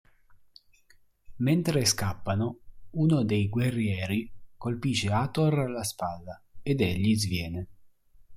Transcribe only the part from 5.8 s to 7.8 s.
spalla ed egli sviene.